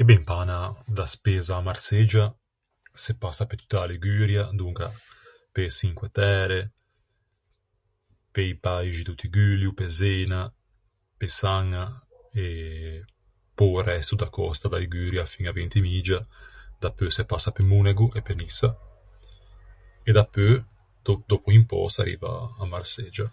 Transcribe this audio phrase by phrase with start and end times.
[0.00, 0.60] E ben, pe anâ
[0.96, 2.24] da Spezza à Marseggia
[3.02, 4.86] se passa pe tutta a Liguria, donca
[5.54, 6.60] pe-e Çinque Tære,
[8.34, 10.40] pe-i paixi do Tigullio, pe Zena,
[11.18, 11.86] pe Saña,
[12.44, 12.46] e
[13.56, 16.20] pe-o resto da còsta da Liguria fin à Ventemiggia.
[16.82, 18.70] Dapeu se passa pe Monego e pe Nissa.
[20.08, 20.54] E dapeu,
[21.06, 22.30] dòp- dòppo un pö s'arriva
[22.62, 23.26] à Marseggia.